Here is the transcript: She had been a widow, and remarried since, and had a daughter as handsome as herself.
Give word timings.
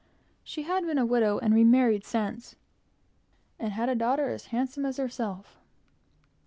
She 0.43 0.63
had 0.63 0.83
been 0.87 0.97
a 0.97 1.05
widow, 1.05 1.37
and 1.37 1.53
remarried 1.53 2.03
since, 2.05 2.55
and 3.59 3.71
had 3.73 3.87
a 3.87 3.93
daughter 3.93 4.29
as 4.29 4.47
handsome 4.47 4.83
as 4.83 4.97
herself. 4.97 5.59